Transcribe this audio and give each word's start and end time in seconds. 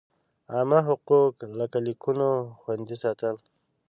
عامه 0.53 0.79
حقوق 0.87 1.35
لکه 1.59 1.77
لیکونو 1.87 2.29
خوندي 2.59 2.95
ساتل. 3.03 3.35